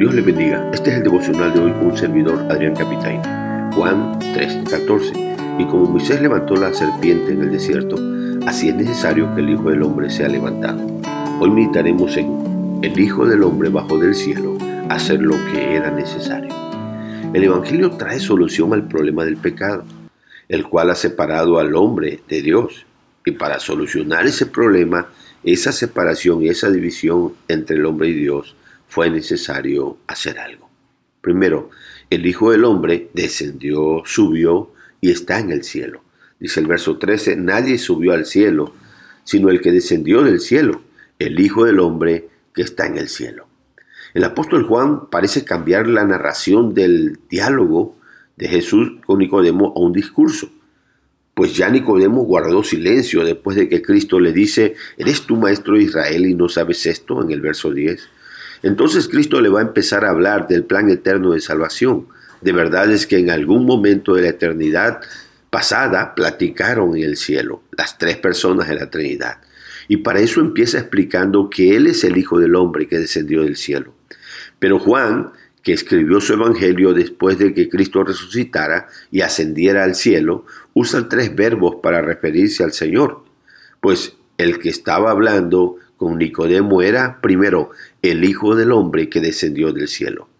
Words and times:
Dios 0.00 0.14
le 0.14 0.22
bendiga. 0.22 0.70
Este 0.72 0.88
es 0.88 0.96
el 0.96 1.02
devocional 1.02 1.52
de 1.52 1.60
hoy 1.60 1.72
con 1.72 1.88
un 1.88 1.98
servidor, 1.98 2.38
Adrián 2.50 2.74
Capitán. 2.74 3.70
Juan 3.72 4.18
3:14. 4.32 5.12
Y 5.58 5.66
como 5.66 5.90
Moisés 5.90 6.22
levantó 6.22 6.56
la 6.56 6.72
serpiente 6.72 7.32
en 7.32 7.42
el 7.42 7.50
desierto, 7.50 7.96
así 8.46 8.70
es 8.70 8.76
necesario 8.76 9.34
que 9.34 9.42
el 9.42 9.50
Hijo 9.50 9.68
del 9.68 9.82
Hombre 9.82 10.08
sea 10.08 10.26
levantado. 10.28 10.80
Hoy 11.38 11.50
meditaremos 11.50 12.16
en 12.16 12.80
el 12.80 12.98
Hijo 12.98 13.26
del 13.26 13.42
Hombre 13.42 13.68
bajo 13.68 13.98
del 13.98 14.14
cielo, 14.14 14.56
hacer 14.88 15.20
lo 15.20 15.36
que 15.52 15.76
era 15.76 15.90
necesario. 15.90 16.54
El 17.34 17.44
Evangelio 17.44 17.90
trae 17.90 18.20
solución 18.20 18.72
al 18.72 18.88
problema 18.88 19.26
del 19.26 19.36
pecado, 19.36 19.84
el 20.48 20.64
cual 20.64 20.88
ha 20.88 20.94
separado 20.94 21.58
al 21.58 21.76
hombre 21.76 22.20
de 22.26 22.40
Dios. 22.40 22.86
Y 23.26 23.32
para 23.32 23.60
solucionar 23.60 24.24
ese 24.24 24.46
problema, 24.46 25.08
esa 25.44 25.72
separación 25.72 26.42
y 26.42 26.48
esa 26.48 26.70
división 26.70 27.34
entre 27.48 27.76
el 27.76 27.84
hombre 27.84 28.08
y 28.08 28.14
Dios, 28.14 28.56
fue 28.90 29.08
necesario 29.08 29.98
hacer 30.08 30.38
algo. 30.40 30.68
Primero, 31.20 31.70
el 32.10 32.26
Hijo 32.26 32.50
del 32.50 32.64
Hombre 32.64 33.08
descendió, 33.14 34.02
subió 34.04 34.72
y 35.00 35.10
está 35.10 35.38
en 35.38 35.52
el 35.52 35.62
cielo. 35.62 36.02
Dice 36.40 36.58
el 36.58 36.66
verso 36.66 36.98
13, 36.98 37.36
nadie 37.36 37.78
subió 37.78 38.12
al 38.12 38.26
cielo, 38.26 38.74
sino 39.22 39.48
el 39.48 39.60
que 39.60 39.70
descendió 39.70 40.22
del 40.22 40.40
cielo, 40.40 40.82
el 41.20 41.38
Hijo 41.38 41.64
del 41.64 41.78
Hombre 41.78 42.28
que 42.52 42.62
está 42.62 42.86
en 42.86 42.98
el 42.98 43.08
cielo. 43.08 43.46
El 44.12 44.24
apóstol 44.24 44.64
Juan 44.64 45.08
parece 45.08 45.44
cambiar 45.44 45.86
la 45.86 46.04
narración 46.04 46.74
del 46.74 47.20
diálogo 47.28 47.96
de 48.36 48.48
Jesús 48.48 48.90
con 49.06 49.20
Nicodemo 49.20 49.72
a 49.76 49.80
un 49.80 49.92
discurso. 49.92 50.50
Pues 51.34 51.54
ya 51.54 51.70
Nicodemo 51.70 52.22
guardó 52.24 52.64
silencio 52.64 53.24
después 53.24 53.56
de 53.56 53.68
que 53.68 53.82
Cristo 53.82 54.18
le 54.18 54.32
dice, 54.32 54.74
¿eres 54.98 55.22
tú 55.26 55.36
maestro 55.36 55.74
de 55.76 55.84
Israel 55.84 56.26
y 56.26 56.34
no 56.34 56.48
sabes 56.48 56.86
esto? 56.86 57.22
en 57.22 57.30
el 57.30 57.40
verso 57.40 57.70
10. 57.70 58.19
Entonces 58.62 59.08
Cristo 59.08 59.40
le 59.40 59.48
va 59.48 59.60
a 59.60 59.64
empezar 59.64 60.04
a 60.04 60.10
hablar 60.10 60.48
del 60.48 60.64
plan 60.64 60.90
eterno 60.90 61.32
de 61.32 61.40
salvación. 61.40 62.06
De 62.40 62.52
verdad 62.52 62.90
es 62.90 63.06
que 63.06 63.18
en 63.18 63.30
algún 63.30 63.64
momento 63.66 64.14
de 64.14 64.22
la 64.22 64.28
eternidad 64.28 65.00
pasada 65.50 66.14
platicaron 66.14 66.96
en 66.96 67.04
el 67.04 67.16
cielo 67.16 67.62
las 67.76 67.98
tres 67.98 68.16
personas 68.16 68.68
de 68.68 68.76
la 68.76 68.90
Trinidad. 68.90 69.38
Y 69.88 69.98
para 69.98 70.20
eso 70.20 70.40
empieza 70.40 70.78
explicando 70.78 71.50
que 71.50 71.76
Él 71.76 71.86
es 71.86 72.04
el 72.04 72.16
Hijo 72.16 72.38
del 72.38 72.54
Hombre 72.54 72.86
que 72.86 72.98
descendió 72.98 73.42
del 73.42 73.56
cielo. 73.56 73.92
Pero 74.58 74.78
Juan, 74.78 75.32
que 75.62 75.72
escribió 75.72 76.20
su 76.20 76.34
Evangelio 76.34 76.92
después 76.94 77.38
de 77.38 77.52
que 77.52 77.68
Cristo 77.68 78.04
resucitara 78.04 78.88
y 79.10 79.22
ascendiera 79.22 79.84
al 79.84 79.94
cielo, 79.94 80.46
usa 80.74 81.08
tres 81.08 81.34
verbos 81.34 81.76
para 81.82 82.00
referirse 82.02 82.62
al 82.62 82.72
Señor. 82.72 83.24
Pues 83.80 84.14
el 84.38 84.58
que 84.58 84.68
estaba 84.68 85.10
hablando 85.10 85.76
con 86.00 86.16
Nicodemo 86.16 86.80
era, 86.80 87.20
primero, 87.20 87.72
el 88.00 88.24
Hijo 88.24 88.56
del 88.56 88.72
Hombre 88.72 89.10
que 89.10 89.20
descendió 89.20 89.70
del 89.70 89.86
cielo, 89.86 90.30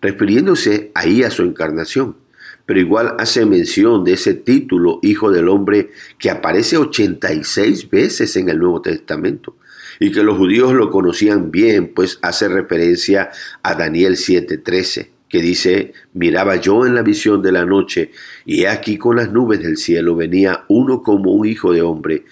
refiriéndose 0.00 0.92
ahí 0.94 1.24
a 1.24 1.30
su 1.30 1.42
encarnación. 1.42 2.16
Pero 2.64 2.80
igual 2.80 3.16
hace 3.18 3.44
mención 3.44 4.02
de 4.02 4.14
ese 4.14 4.32
título, 4.32 4.98
Hijo 5.02 5.30
del 5.30 5.50
Hombre, 5.50 5.90
que 6.18 6.30
aparece 6.30 6.78
86 6.78 7.90
veces 7.90 8.34
en 8.36 8.48
el 8.48 8.60
Nuevo 8.60 8.80
Testamento 8.80 9.56
y 9.98 10.10
que 10.10 10.22
los 10.22 10.38
judíos 10.38 10.72
lo 10.72 10.88
conocían 10.88 11.50
bien, 11.50 11.92
pues 11.92 12.18
hace 12.22 12.48
referencia 12.48 13.30
a 13.62 13.74
Daniel 13.74 14.16
7:13, 14.16 15.10
que 15.28 15.42
dice, 15.42 15.92
miraba 16.14 16.56
yo 16.56 16.86
en 16.86 16.94
la 16.94 17.02
visión 17.02 17.42
de 17.42 17.52
la 17.52 17.66
noche, 17.66 18.10
y 18.46 18.64
aquí 18.64 18.96
con 18.96 19.16
las 19.16 19.30
nubes 19.30 19.60
del 19.60 19.76
cielo 19.76 20.16
venía 20.16 20.64
uno 20.68 21.02
como 21.02 21.32
un 21.32 21.46
hijo 21.46 21.74
de 21.74 21.82
hombre, 21.82 22.24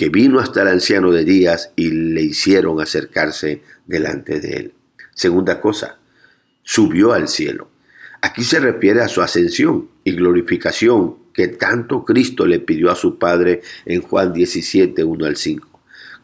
que 0.00 0.08
vino 0.08 0.40
hasta 0.40 0.62
el 0.62 0.68
anciano 0.68 1.12
de 1.12 1.26
días 1.26 1.72
y 1.76 1.90
le 1.90 2.22
hicieron 2.22 2.80
acercarse 2.80 3.60
delante 3.84 4.40
de 4.40 4.52
él. 4.54 4.72
Segunda 5.14 5.60
cosa, 5.60 5.98
subió 6.62 7.12
al 7.12 7.28
cielo. 7.28 7.68
Aquí 8.22 8.42
se 8.42 8.60
refiere 8.60 9.02
a 9.02 9.08
su 9.08 9.20
ascensión 9.20 9.90
y 10.02 10.12
glorificación 10.12 11.16
que 11.34 11.48
tanto 11.48 12.02
Cristo 12.06 12.46
le 12.46 12.60
pidió 12.60 12.90
a 12.90 12.94
su 12.94 13.18
Padre 13.18 13.60
en 13.84 14.00
Juan 14.00 14.32
17, 14.32 15.04
1 15.04 15.26
al 15.26 15.36
5. 15.36 15.68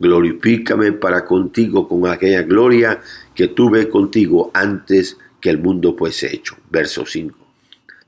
Glorifícame 0.00 0.92
para 0.92 1.26
contigo 1.26 1.86
con 1.86 2.06
aquella 2.06 2.44
gloria 2.44 3.02
que 3.34 3.48
tuve 3.48 3.90
contigo 3.90 4.50
antes 4.54 5.18
que 5.38 5.50
el 5.50 5.58
mundo 5.58 5.94
fuese 5.98 6.34
hecho. 6.34 6.56
Verso 6.70 7.04
5. 7.04 7.36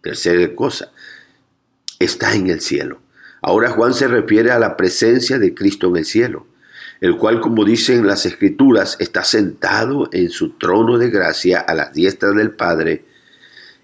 Tercera 0.01 0.55
cosa, 0.55 0.93
está 1.99 2.35
en 2.35 2.49
el 2.49 2.63
cielo. 2.63 3.03
Ahora 3.41 3.71
Juan 3.71 3.95
se 3.95 4.09
refiere 4.09 4.51
a 4.51 4.59
la 4.59 4.77
presencia 4.77 5.39
de 5.39 5.55
Cristo 5.55 5.89
en 5.89 5.97
el 5.97 6.05
cielo, 6.05 6.47
el 7.01 7.17
cual, 7.17 7.41
como 7.41 7.65
dicen 7.65 8.07
las 8.07 8.27
escrituras, 8.27 8.97
está 8.99 9.23
sentado 9.25 10.09
en 10.13 10.31
su 10.31 10.51
trono 10.51 10.99
de 10.99 11.11
gracia 11.11 11.61
a 11.61 11.75
la 11.75 11.91
diestra 11.91 12.31
del 12.31 12.51
Padre. 12.51 13.05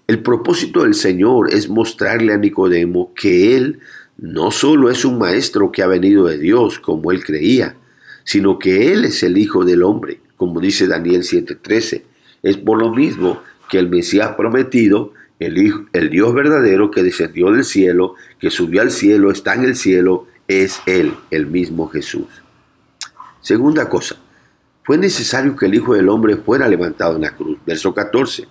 El 0.07 0.21
propósito 0.21 0.83
del 0.83 0.93
Señor 0.93 1.53
es 1.53 1.69
mostrarle 1.69 2.33
a 2.33 2.37
Nicodemo 2.37 3.13
que 3.15 3.55
Él 3.55 3.79
no 4.17 4.51
solo 4.51 4.89
es 4.89 5.03
un 5.03 5.17
maestro 5.17 5.71
que 5.71 5.83
ha 5.83 5.87
venido 5.87 6.25
de 6.25 6.37
Dios, 6.37 6.79
como 6.79 7.11
él 7.11 7.23
creía, 7.23 7.75
sino 8.23 8.59
que 8.59 8.93
Él 8.93 9.05
es 9.05 9.23
el 9.23 9.37
Hijo 9.37 9.65
del 9.65 9.83
Hombre, 9.83 10.19
como 10.37 10.61
dice 10.61 10.87
Daniel 10.87 11.23
7:13. 11.23 12.03
Es 12.43 12.57
por 12.57 12.79
lo 12.79 12.93
mismo 12.93 13.41
que 13.69 13.77
el 13.77 13.89
Mesías 13.89 14.35
prometido 14.35 15.13
el, 15.39 16.09
Dios 16.09 16.33
verdadero 16.33 16.91
que 16.91 17.03
descendió 17.03 17.51
del 17.51 17.63
cielo, 17.65 18.15
que 18.39 18.49
subió 18.49 18.81
al 18.81 18.91
cielo, 18.91 19.31
está 19.31 19.53
en 19.55 19.65
el 19.65 19.75
cielo, 19.75 20.27
es 20.47 20.81
Él, 20.85 21.13
el 21.31 21.47
mismo 21.47 21.87
Jesús. 21.89 22.27
Segunda 23.41 23.89
cosa, 23.89 24.15
fue 24.83 24.97
necesario 24.97 25.55
que 25.55 25.65
el 25.65 25.75
Hijo 25.75 25.93
del 25.93 26.09
Hombre 26.09 26.37
fuera 26.37 26.67
levantado 26.67 27.15
en 27.15 27.23
la 27.23 27.35
cruz. 27.35 27.57
Verso 27.65 27.93
14. 27.93 28.47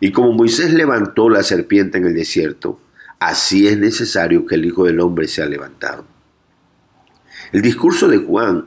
Y 0.00 0.10
como 0.10 0.32
Moisés 0.32 0.72
levantó 0.72 1.28
la 1.28 1.42
serpiente 1.42 1.98
en 1.98 2.06
el 2.06 2.14
desierto, 2.14 2.80
así 3.18 3.68
es 3.68 3.78
necesario 3.78 4.46
que 4.46 4.56
el 4.56 4.64
Hijo 4.64 4.84
del 4.84 5.00
Hombre 5.00 5.28
sea 5.28 5.46
levantado. 5.46 6.06
El 7.52 7.62
discurso 7.62 8.08
de 8.08 8.18
Juan 8.18 8.66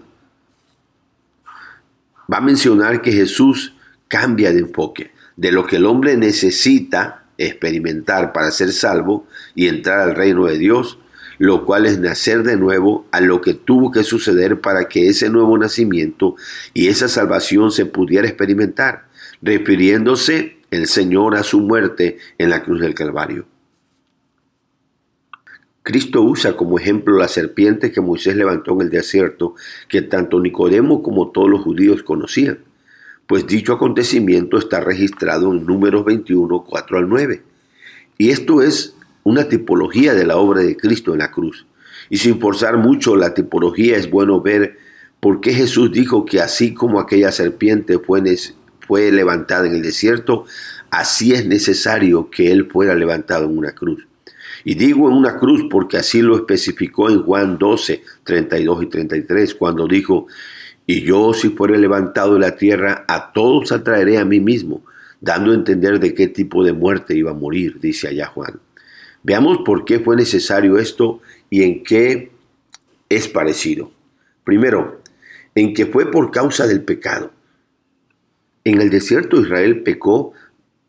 va 2.31 2.37
a 2.37 2.41
mencionar 2.41 3.01
que 3.01 3.11
Jesús 3.11 3.73
cambia 4.07 4.51
de 4.51 4.59
enfoque. 4.59 5.11
De 5.35 5.51
lo 5.51 5.65
que 5.65 5.77
el 5.77 5.85
hombre 5.85 6.17
necesita 6.17 7.25
experimentar 7.39 8.33
para 8.33 8.51
ser 8.51 8.71
salvo 8.71 9.25
y 9.55 9.67
entrar 9.67 9.99
al 9.99 10.15
reino 10.15 10.45
de 10.45 10.57
Dios, 10.57 10.99
lo 11.39 11.65
cual 11.65 11.85
es 11.85 11.99
nacer 11.99 12.43
de 12.43 12.57
nuevo 12.57 13.07
a 13.11 13.21
lo 13.21 13.41
que 13.41 13.53
tuvo 13.53 13.91
que 13.91 14.03
suceder 14.03 14.59
para 14.61 14.87
que 14.89 15.07
ese 15.07 15.29
nuevo 15.29 15.57
nacimiento 15.57 16.35
y 16.73 16.89
esa 16.89 17.07
salvación 17.07 17.71
se 17.71 17.85
pudiera 17.85 18.27
experimentar, 18.27 19.07
refiriéndose 19.41 20.57
el 20.69 20.87
Señor 20.87 21.35
a 21.35 21.43
su 21.43 21.61
muerte 21.61 22.17
en 22.37 22.49
la 22.49 22.61
cruz 22.61 22.81
del 22.81 22.93
Calvario. 22.93 23.47
Cristo 25.81 26.21
usa 26.21 26.55
como 26.55 26.77
ejemplo 26.77 27.17
la 27.17 27.29
serpiente 27.29 27.91
que 27.91 28.01
Moisés 28.01 28.35
levantó 28.35 28.73
en 28.73 28.81
el 28.81 28.89
desierto, 28.89 29.55
que 29.87 30.01
tanto 30.01 30.39
Nicodemo 30.39 31.01
como 31.01 31.31
todos 31.31 31.49
los 31.49 31.63
judíos 31.63 32.03
conocían 32.03 32.59
pues 33.29 33.45
dicho 33.45 33.73
acontecimiento 33.73 34.57
está 34.57 34.79
registrado 34.79 35.51
en 35.53 35.63
números 35.63 36.03
21, 36.03 36.65
4 36.67 36.97
al 36.97 37.07
9. 37.07 37.43
Y 38.17 38.31
esto 38.31 38.63
es 38.63 38.95
una 39.21 39.47
tipología 39.47 40.15
de 40.15 40.25
la 40.25 40.37
obra 40.37 40.61
de 40.61 40.75
Cristo 40.75 41.13
en 41.13 41.19
la 41.19 41.29
cruz. 41.29 41.67
Y 42.09 42.17
sin 42.17 42.39
forzar 42.39 42.77
mucho 42.77 43.15
la 43.15 43.35
tipología 43.35 43.97
es 43.97 44.09
bueno 44.09 44.41
ver 44.41 44.79
por 45.19 45.41
qué 45.41 45.53
Jesús 45.53 45.91
dijo 45.91 46.25
que 46.25 46.41
así 46.41 46.73
como 46.73 46.99
aquella 46.99 47.31
serpiente 47.31 47.99
fue, 47.99 48.23
fue 48.79 49.11
levantada 49.11 49.67
en 49.67 49.75
el 49.75 49.83
desierto, 49.83 50.45
así 50.89 51.33
es 51.33 51.45
necesario 51.45 52.31
que 52.31 52.51
Él 52.51 52.67
fuera 52.71 52.95
levantado 52.95 53.45
en 53.45 53.59
una 53.59 53.73
cruz. 53.73 54.07
Y 54.63 54.73
digo 54.73 55.07
en 55.07 55.15
una 55.15 55.37
cruz 55.37 55.67
porque 55.69 55.97
así 55.97 56.23
lo 56.23 56.35
especificó 56.35 57.11
en 57.11 57.21
Juan 57.21 57.59
12, 57.59 58.01
32 58.23 58.83
y 58.83 58.85
33, 58.87 59.53
cuando 59.53 59.87
dijo, 59.87 60.25
y 60.91 61.03
yo, 61.03 61.35
si 61.35 61.49
fuere 61.49 61.77
levantado 61.77 62.33
de 62.33 62.39
la 62.39 62.55
tierra, 62.55 63.05
a 63.07 63.31
todos 63.31 63.71
atraeré 63.71 64.17
a 64.17 64.25
mí 64.25 64.39
mismo, 64.39 64.83
dando 65.21 65.51
a 65.51 65.53
entender 65.53 65.99
de 65.99 66.15
qué 66.15 66.27
tipo 66.27 66.63
de 66.63 66.73
muerte 66.73 67.15
iba 67.15 67.29
a 67.29 67.35
morir, 67.35 67.79
dice 67.79 68.07
allá 68.07 68.25
Juan. 68.25 68.59
Veamos 69.21 69.59
por 69.63 69.85
qué 69.85 69.99
fue 69.99 70.15
necesario 70.15 70.79
esto 70.79 71.21
y 71.51 71.61
en 71.61 71.83
qué 71.83 72.31
es 73.07 73.27
parecido. 73.27 73.91
Primero, 74.43 74.99
en 75.53 75.75
que 75.75 75.85
fue 75.85 76.09
por 76.09 76.31
causa 76.31 76.65
del 76.65 76.81
pecado. 76.81 77.33
En 78.63 78.81
el 78.81 78.89
desierto 78.89 79.39
Israel 79.39 79.83
pecó 79.83 80.33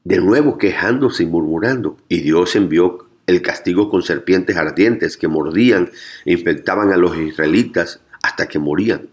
de 0.04 0.16
nuevo 0.16 0.56
quejándose 0.56 1.24
y 1.24 1.26
murmurando, 1.26 1.98
y 2.08 2.22
Dios 2.22 2.56
envió 2.56 3.06
el 3.26 3.42
castigo 3.42 3.90
con 3.90 4.02
serpientes 4.02 4.56
ardientes 4.56 5.18
que 5.18 5.28
mordían 5.28 5.90
e 6.24 6.32
infectaban 6.32 6.90
a 6.90 6.96
los 6.96 7.18
israelitas 7.18 8.00
hasta 8.22 8.48
que 8.48 8.58
morían. 8.58 9.10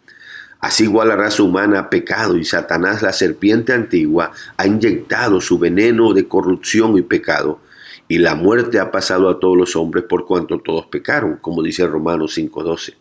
Así 0.68 0.84
igual 0.84 1.08
la 1.08 1.16
raza 1.16 1.44
humana 1.44 1.80
ha 1.80 1.90
pecado 1.90 2.36
y 2.36 2.44
Satanás, 2.44 3.02
la 3.02 3.14
serpiente 3.14 3.72
antigua, 3.72 4.34
ha 4.58 4.68
inyectado 4.68 5.40
su 5.40 5.58
veneno 5.58 6.12
de 6.12 6.28
corrupción 6.28 6.98
y 6.98 7.04
pecado, 7.04 7.62
y 8.10 8.18
la 8.18 8.36
muerte 8.36 8.78
ha 8.78 8.92
pasado 8.92 9.30
a 9.30 9.40
todos 9.40 9.56
los 9.56 9.78
hombres 9.78 10.04
por 10.04 10.26
cuanto 10.26 10.60
todos 10.60 10.88
pecaron, 10.88 11.38
como 11.38 11.64
dice 11.64 11.88
Romanos 11.88 12.38
5.12. 12.38 12.96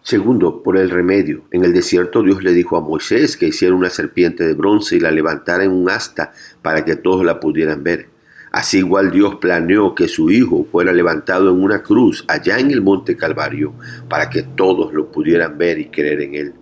Segundo, 0.00 0.62
por 0.62 0.78
el 0.78 0.88
remedio. 0.88 1.42
En 1.50 1.66
el 1.66 1.74
desierto 1.74 2.22
Dios 2.22 2.42
le 2.42 2.54
dijo 2.54 2.78
a 2.78 2.80
Moisés 2.80 3.36
que 3.36 3.48
hiciera 3.48 3.74
una 3.74 3.90
serpiente 3.90 4.46
de 4.46 4.54
bronce 4.54 4.96
y 4.96 5.00
la 5.00 5.10
levantara 5.10 5.64
en 5.64 5.72
un 5.72 5.90
asta 5.90 6.32
para 6.62 6.82
que 6.82 6.96
todos 6.96 7.26
la 7.26 7.40
pudieran 7.40 7.84
ver. 7.84 8.08
Así 8.52 8.78
igual 8.78 9.10
Dios 9.10 9.34
planeó 9.34 9.94
que 9.94 10.08
su 10.08 10.30
Hijo 10.30 10.66
fuera 10.72 10.94
levantado 10.94 11.50
en 11.50 11.62
una 11.62 11.82
cruz 11.82 12.24
allá 12.26 12.58
en 12.58 12.70
el 12.70 12.80
monte 12.80 13.18
Calvario 13.18 13.74
para 14.08 14.30
que 14.30 14.44
todos 14.44 14.94
lo 14.94 15.12
pudieran 15.12 15.58
ver 15.58 15.78
y 15.78 15.90
creer 15.90 16.22
en 16.22 16.34
él. 16.36 16.54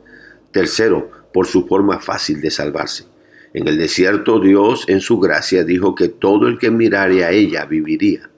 Tercero, 0.53 1.11
por 1.33 1.47
su 1.47 1.67
forma 1.67 2.01
fácil 2.01 2.41
de 2.41 2.51
salvarse. 2.51 3.05
En 3.53 3.67
el 3.67 3.79
desierto 3.79 4.39
Dios 4.39 4.85
en 4.89 5.01
su 5.01 5.19
gracia 5.19 5.65
dijo 5.65 5.95
que 5.95 6.09
todo 6.09 6.47
el 6.47 6.59
que 6.59 6.71
mirare 6.71 7.25
a 7.25 7.31
ella 7.31 7.65
viviría. 7.65 8.31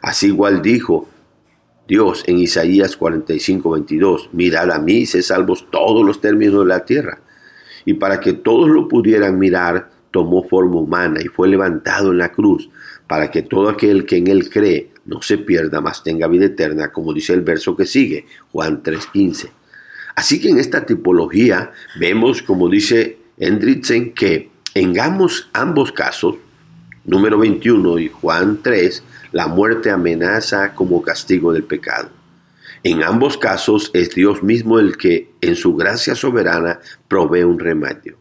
Así 0.00 0.26
igual 0.28 0.62
dijo 0.62 1.08
Dios 1.88 2.22
en 2.26 2.38
Isaías 2.38 2.96
45, 2.96 3.70
22, 3.70 4.30
mirad 4.32 4.70
a 4.70 4.78
mí, 4.78 5.04
se 5.06 5.22
salvos 5.22 5.68
todos 5.70 6.06
los 6.06 6.20
términos 6.20 6.60
de 6.60 6.66
la 6.66 6.84
tierra. 6.84 7.20
Y 7.84 7.94
para 7.94 8.20
que 8.20 8.32
todos 8.32 8.68
lo 8.68 8.86
pudieran 8.86 9.38
mirar, 9.38 9.90
tomó 10.12 10.44
forma 10.44 10.76
humana 10.76 11.20
y 11.20 11.26
fue 11.26 11.48
levantado 11.48 12.12
en 12.12 12.18
la 12.18 12.30
cruz, 12.30 12.70
para 13.08 13.30
que 13.30 13.42
todo 13.42 13.68
aquel 13.68 14.06
que 14.06 14.18
en 14.18 14.28
él 14.28 14.48
cree 14.48 14.92
no 15.04 15.20
se 15.22 15.38
pierda, 15.38 15.80
mas 15.80 16.04
tenga 16.04 16.28
vida 16.28 16.46
eterna, 16.46 16.92
como 16.92 17.12
dice 17.12 17.32
el 17.32 17.40
verso 17.40 17.76
que 17.76 17.86
sigue, 17.86 18.26
Juan 18.52 18.82
3.15. 18.82 19.50
Así 20.14 20.40
que 20.40 20.50
en 20.50 20.58
esta 20.58 20.84
tipología 20.84 21.72
vemos, 21.98 22.42
como 22.42 22.68
dice 22.68 23.18
Hendrickson, 23.38 24.10
que 24.10 24.50
en 24.74 24.98
ambos, 25.00 25.92
casos, 25.92 26.36
número 27.04 27.38
21 27.38 27.98
y 27.98 28.08
Juan 28.08 28.60
3, 28.62 29.02
la 29.32 29.48
muerte 29.48 29.90
amenaza 29.90 30.74
como 30.74 31.02
castigo 31.02 31.52
del 31.52 31.64
pecado. 31.64 32.10
En 32.82 33.02
ambos 33.02 33.36
casos 33.38 33.90
es 33.94 34.14
Dios 34.14 34.42
mismo 34.42 34.78
el 34.78 34.96
que, 34.96 35.30
en 35.40 35.56
su 35.56 35.76
gracia 35.76 36.14
soberana, 36.14 36.80
provee 37.06 37.44
un 37.44 37.58
remedio. 37.58 38.18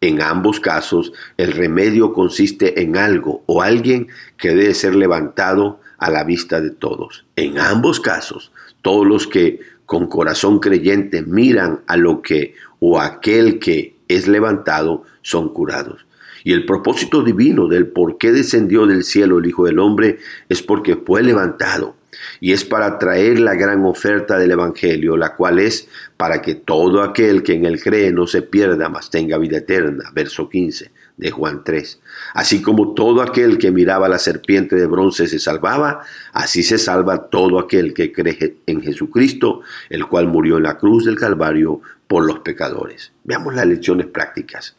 En 0.00 0.20
ambos 0.20 0.60
casos, 0.60 1.12
el 1.36 1.52
remedio 1.52 2.12
consiste 2.12 2.82
en 2.82 2.96
algo 2.96 3.42
o 3.46 3.62
alguien 3.62 4.08
que 4.36 4.50
debe 4.50 4.74
ser 4.74 4.94
levantado 4.94 5.80
a 5.96 6.10
la 6.10 6.24
vista 6.24 6.60
de 6.60 6.70
todos. 6.70 7.24
En 7.36 7.58
ambos 7.58 8.00
casos, 8.00 8.52
todos 8.82 9.06
los 9.06 9.26
que 9.26 9.60
con 9.86 10.06
corazón 10.06 10.60
creyente 10.60 11.22
miran 11.22 11.80
a 11.86 11.96
lo 11.96 12.22
que 12.22 12.54
o 12.80 13.00
aquel 13.00 13.58
que 13.58 13.96
es 14.08 14.28
levantado 14.28 15.04
son 15.22 15.52
curados. 15.52 16.06
Y 16.42 16.52
el 16.52 16.66
propósito 16.66 17.22
divino 17.22 17.68
del 17.68 17.86
por 17.86 18.18
qué 18.18 18.30
descendió 18.30 18.86
del 18.86 19.04
cielo 19.04 19.38
el 19.38 19.46
Hijo 19.46 19.64
del 19.64 19.78
Hombre 19.78 20.18
es 20.48 20.62
porque 20.62 20.96
fue 20.96 21.22
levantado. 21.22 21.96
Y 22.38 22.52
es 22.52 22.64
para 22.64 22.98
traer 22.98 23.40
la 23.40 23.54
gran 23.54 23.84
oferta 23.84 24.38
del 24.38 24.52
Evangelio, 24.52 25.16
la 25.16 25.34
cual 25.34 25.58
es 25.58 25.88
para 26.16 26.42
que 26.42 26.54
todo 26.54 27.02
aquel 27.02 27.42
que 27.42 27.54
en 27.54 27.64
él 27.64 27.80
cree 27.82 28.12
no 28.12 28.26
se 28.26 28.42
pierda, 28.42 28.88
mas 28.88 29.10
tenga 29.10 29.38
vida 29.38 29.58
eterna. 29.58 30.10
Verso 30.14 30.48
15 30.48 30.90
de 31.16 31.30
Juan 31.30 31.62
3. 31.64 32.00
Así 32.34 32.62
como 32.62 32.94
todo 32.94 33.22
aquel 33.22 33.58
que 33.58 33.70
miraba 33.70 34.08
la 34.08 34.18
serpiente 34.18 34.76
de 34.76 34.86
bronce 34.86 35.26
se 35.26 35.38
salvaba, 35.38 36.00
así 36.32 36.62
se 36.62 36.78
salva 36.78 37.28
todo 37.28 37.58
aquel 37.58 37.94
que 37.94 38.12
cree 38.12 38.58
en 38.66 38.82
Jesucristo, 38.82 39.60
el 39.90 40.06
cual 40.06 40.28
murió 40.28 40.56
en 40.56 40.64
la 40.64 40.78
cruz 40.78 41.04
del 41.04 41.18
Calvario 41.18 41.80
por 42.08 42.24
los 42.26 42.40
pecadores. 42.40 43.12
Veamos 43.24 43.54
las 43.54 43.66
lecciones 43.66 44.06
prácticas. 44.06 44.76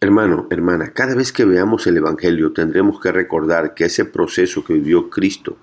Hermano, 0.00 0.46
hermana, 0.50 0.92
cada 0.92 1.16
vez 1.16 1.32
que 1.32 1.44
veamos 1.44 1.86
el 1.88 1.96
Evangelio 1.96 2.52
tendremos 2.52 3.00
que 3.00 3.10
recordar 3.10 3.74
que 3.74 3.86
ese 3.86 4.04
proceso 4.04 4.64
que 4.64 4.74
vivió 4.74 5.10
Cristo, 5.10 5.58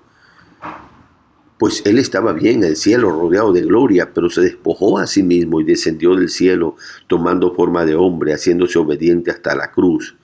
pues 1.58 1.82
Él 1.86 1.98
estaba 1.98 2.32
bien 2.32 2.58
en 2.58 2.70
el 2.70 2.76
cielo, 2.76 3.10
rodeado 3.10 3.52
de 3.52 3.62
gloria, 3.62 4.12
pero 4.12 4.30
se 4.30 4.42
despojó 4.42 4.98
a 4.98 5.06
sí 5.06 5.22
mismo 5.22 5.60
y 5.60 5.64
descendió 5.64 6.14
del 6.14 6.28
cielo, 6.28 6.76
tomando 7.06 7.54
forma 7.54 7.84
de 7.84 7.94
hombre, 7.94 8.34
haciéndose 8.34 8.78
obediente 8.78 9.30
hasta 9.30 9.54
la 9.54 9.70
cruz, 9.70 10.16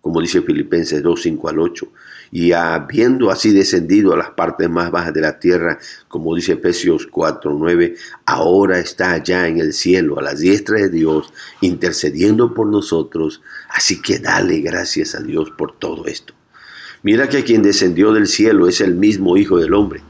como 0.00 0.20
dice 0.20 0.42
Filipenses 0.42 1.02
2, 1.02 1.20
5 1.22 1.48
al 1.48 1.58
8 1.58 1.88
y 2.30 2.52
habiendo 2.52 3.30
así 3.30 3.52
descendido 3.52 4.12
a 4.12 4.16
las 4.16 4.30
partes 4.30 4.68
más 4.68 4.90
bajas 4.90 5.14
de 5.14 5.20
la 5.20 5.38
tierra, 5.38 5.78
como 6.08 6.34
dice 6.34 6.52
Efesios 6.52 7.06
4, 7.06 7.56
9, 7.58 7.94
ahora 8.26 8.78
está 8.78 9.12
allá 9.12 9.48
en 9.48 9.58
el 9.58 9.72
cielo, 9.72 10.18
a 10.18 10.22
la 10.22 10.34
diestra 10.34 10.78
de 10.78 10.90
Dios, 10.90 11.32
intercediendo 11.60 12.54
por 12.54 12.66
nosotros. 12.68 13.42
Así 13.70 14.00
que 14.02 14.18
dale 14.18 14.60
gracias 14.60 15.14
a 15.14 15.20
Dios 15.20 15.50
por 15.56 15.78
todo 15.78 16.06
esto. 16.06 16.34
Mira 17.02 17.28
que 17.28 17.44
quien 17.44 17.62
descendió 17.62 18.12
del 18.12 18.26
cielo 18.26 18.68
es 18.68 18.80
el 18.80 18.94
mismo 18.94 19.36
Hijo 19.36 19.58
del 19.58 19.74
Hombre, 19.74 20.02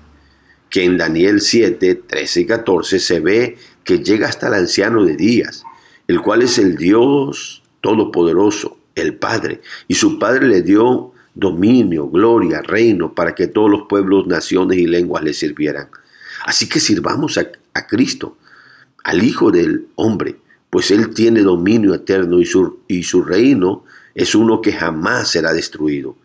que 0.70 0.84
en 0.84 0.98
Daniel 0.98 1.40
7, 1.40 2.02
13 2.06 2.40
y 2.40 2.46
14 2.46 2.98
se 2.98 3.20
ve 3.20 3.56
que 3.84 4.02
llega 4.02 4.28
hasta 4.28 4.48
el 4.48 4.54
anciano 4.54 5.04
de 5.04 5.16
días, 5.16 5.64
el 6.06 6.20
cual 6.20 6.42
es 6.42 6.58
el 6.58 6.76
Dios 6.76 7.62
Todopoderoso, 7.80 8.76
el 8.94 9.14
Padre, 9.14 9.60
y 9.86 9.94
su 9.94 10.18
Padre 10.18 10.46
le 10.46 10.62
dio 10.62 11.12
dominio, 11.34 12.08
gloria, 12.08 12.60
reino, 12.62 13.14
para 13.14 13.34
que 13.34 13.46
todos 13.46 13.70
los 13.70 13.82
pueblos, 13.88 14.26
naciones 14.26 14.78
y 14.78 14.86
lenguas 14.86 15.22
le 15.22 15.32
sirvieran. 15.32 15.88
Así 16.44 16.68
que 16.68 16.80
sirvamos 16.80 17.38
a, 17.38 17.46
Cristo, 17.86 18.36
al 19.04 19.22
Hijo 19.22 19.52
del 19.52 19.86
Hombre, 19.94 20.36
pues 20.68 20.90
Él 20.90 21.14
tiene 21.14 21.42
dominio 21.42 21.94
eterno 21.94 22.40
y 22.40 22.44
su, 22.44 22.80
y 22.88 23.04
su 23.04 23.22
reino 23.22 23.84
es 24.14 24.34
uno 24.34 24.60
que 24.60 24.72
jamás 24.72 25.30
será 25.30 25.52
destruido. 25.52 26.16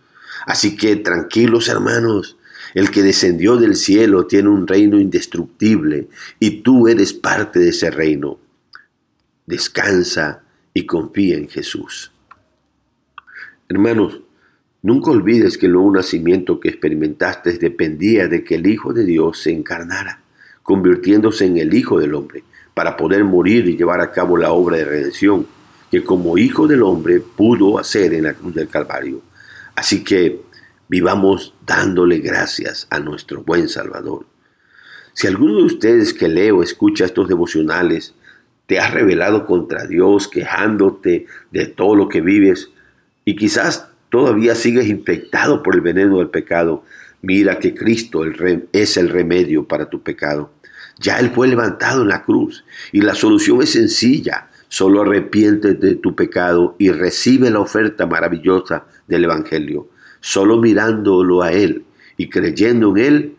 Así 0.47 0.75
que 0.75 0.95
tranquilos 0.95 1.69
hermanos, 1.69 2.37
el 2.73 2.91
que 2.91 3.03
descendió 3.03 3.57
del 3.57 3.75
cielo 3.75 4.25
tiene 4.25 4.49
un 4.49 4.67
reino 4.67 4.99
indestructible 4.99 6.07
y 6.39 6.61
tú 6.61 6.87
eres 6.87 7.13
parte 7.13 7.59
de 7.59 7.69
ese 7.69 7.91
reino. 7.91 8.39
Descansa 9.45 10.43
y 10.73 10.85
confía 10.85 11.37
en 11.37 11.49
Jesús. 11.49 12.11
Hermanos, 13.69 14.21
Nunca 14.83 15.11
olvides 15.11 15.57
que 15.57 15.67
el 15.67 15.71
nuevo 15.71 15.93
nacimiento 15.93 16.59
que 16.59 16.67
experimentaste 16.67 17.53
dependía 17.53 18.27
de 18.27 18.43
que 18.43 18.55
el 18.55 18.67
Hijo 18.67 18.91
de 18.91 19.05
Dios 19.05 19.39
se 19.39 19.49
encarnara, 19.49 20.19
convirtiéndose 20.61 21.45
en 21.45 21.57
el 21.57 21.73
Hijo 21.73 22.01
del 22.01 22.13
Hombre, 22.13 22.43
para 22.73 22.97
poder 22.97 23.23
morir 23.23 23.65
y 23.69 23.77
llevar 23.77 24.01
a 24.01 24.11
cabo 24.11 24.35
la 24.35 24.51
obra 24.51 24.75
de 24.75 24.83
redención 24.83 25.47
que 25.89 26.03
como 26.03 26.37
Hijo 26.37 26.67
del 26.67 26.83
Hombre 26.83 27.21
pudo 27.21 27.79
hacer 27.79 28.13
en 28.13 28.23
la 28.23 28.33
cruz 28.33 28.55
del 28.55 28.67
Calvario. 28.67 29.21
Así 29.73 30.03
que 30.03 30.41
vivamos 30.89 31.53
dándole 31.65 32.19
gracias 32.19 32.87
a 32.89 32.99
nuestro 32.99 33.43
buen 33.43 33.69
Salvador. 33.69 34.25
Si 35.13 35.27
alguno 35.27 35.57
de 35.57 35.63
ustedes 35.63 36.13
que 36.13 36.27
leo 36.27 36.63
escucha 36.63 37.05
estos 37.05 37.27
devocionales 37.27 38.15
te 38.65 38.79
has 38.79 38.93
rebelado 38.93 39.45
contra 39.45 39.85
Dios, 39.85 40.27
quejándote 40.27 41.27
de 41.51 41.65
todo 41.67 41.95
lo 41.95 42.09
que 42.09 42.21
vives, 42.21 42.69
y 43.25 43.35
quizás 43.35 43.89
todavía 44.09 44.55
sigues 44.55 44.87
infectado 44.87 45.63
por 45.63 45.75
el 45.75 45.81
veneno 45.81 46.17
del 46.17 46.29
pecado, 46.29 46.83
mira 47.21 47.59
que 47.59 47.73
Cristo 47.73 48.23
es 48.71 48.97
el 48.97 49.09
remedio 49.09 49.67
para 49.67 49.89
tu 49.89 50.01
pecado. 50.01 50.51
Ya 50.99 51.19
Él 51.19 51.31
fue 51.31 51.47
levantado 51.47 52.03
en 52.03 52.09
la 52.09 52.23
cruz 52.23 52.65
y 52.91 53.01
la 53.01 53.15
solución 53.15 53.61
es 53.61 53.71
sencilla. 53.71 54.49
Solo 54.67 55.01
arrepiente 55.01 55.75
de 55.75 55.95
tu 55.95 56.15
pecado 56.15 56.75
y 56.79 56.89
recibe 56.89 57.51
la 57.51 57.59
oferta 57.59 58.07
maravillosa 58.07 58.85
del 59.07 59.25
Evangelio. 59.25 59.89
Solo 60.25 60.57
mirándolo 60.57 61.41
a 61.41 61.51
Él 61.51 61.83
y 62.15 62.29
creyendo 62.29 62.95
en 62.95 63.03
Él 63.03 63.35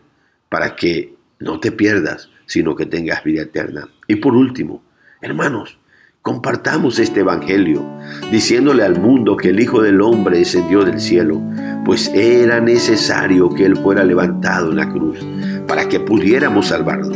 para 0.49 0.75
que 0.75 1.15
no 1.39 1.59
te 1.59 1.71
pierdas, 1.71 2.29
sino 2.45 2.75
que 2.75 2.85
tengas 2.85 3.23
vida 3.23 3.41
eterna. 3.41 3.89
Y 4.07 4.17
por 4.17 4.35
último, 4.35 4.83
hermanos, 5.19 5.79
Compartamos 6.25 6.97
este 6.97 7.19
Evangelio, 7.19 7.85
diciéndole 8.31 8.83
al 8.83 8.99
mundo 8.99 9.37
que 9.37 9.49
el 9.49 9.59
Hijo 9.59 9.83
del 9.83 10.01
Hombre 10.01 10.39
descendió 10.39 10.83
del 10.83 10.99
cielo, 10.99 11.39
pues 11.85 12.11
era 12.15 12.59
necesario 12.59 13.51
que 13.51 13.63
Él 13.63 13.77
fuera 13.77 14.03
levantado 14.03 14.71
en 14.71 14.77
la 14.77 14.89
cruz 14.89 15.19
para 15.67 15.87
que 15.87 15.99
pudiéramos 15.99 16.69
salvarnos, 16.69 17.15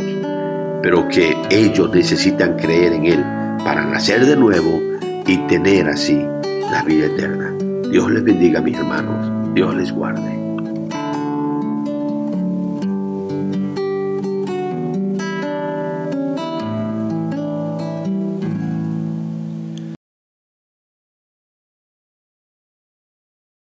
pero 0.80 1.08
que 1.08 1.36
ellos 1.50 1.90
necesitan 1.92 2.56
creer 2.56 2.92
en 2.92 3.06
Él 3.06 3.24
para 3.64 3.84
nacer 3.84 4.24
de 4.24 4.36
nuevo 4.36 4.80
y 5.26 5.38
tener 5.48 5.88
así 5.88 6.24
la 6.70 6.84
vida 6.84 7.06
eterna. 7.06 7.52
Dios 7.90 8.08
les 8.12 8.22
bendiga, 8.22 8.60
mis 8.60 8.76
hermanos. 8.76 9.39
Dios 9.60 9.74
les 9.74 9.92
guarde. 9.92 10.39